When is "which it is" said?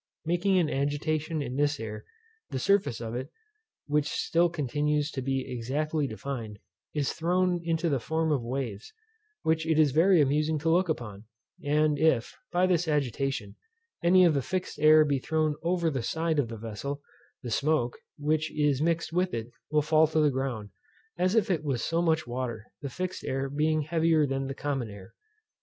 9.43-9.91